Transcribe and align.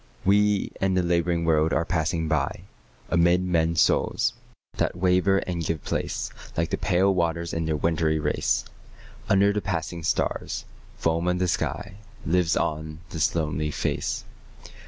We 0.25 0.71
and 0.81 0.97
the 0.97 1.03
labouring 1.03 1.45
world 1.45 1.73
are 1.73 1.85
passing 1.85 2.27
by: 2.27 2.61
Amid 3.11 3.43
men's 3.43 3.81
souls, 3.81 4.33
that 4.77 4.95
waver 4.95 5.37
and 5.45 5.63
give 5.63 5.83
place 5.83 6.31
Like 6.57 6.71
the 6.71 6.77
pale 6.79 7.13
waters 7.13 7.53
in 7.53 7.65
their 7.67 7.75
wintry 7.77 8.17
race, 8.17 8.65
Under 9.29 9.53
the 9.53 9.61
passing 9.61 10.01
stars, 10.01 10.65
foam 10.97 11.27
of 11.27 11.37
the 11.37 11.47
sky, 11.47 11.97
Lives 12.25 12.57
on 12.57 13.01
this 13.11 13.35
lonely 13.35 13.69
face. 13.69 14.25